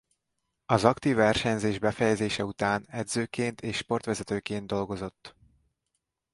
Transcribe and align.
Az 0.65 0.83
aktív 0.83 1.15
versenyzés 1.15 1.79
befejezése 1.79 2.45
után 2.45 2.85
edzőként 2.89 3.61
és 3.61 3.77
sportvezetőként 3.77 4.67
dolgozott. 4.67 5.35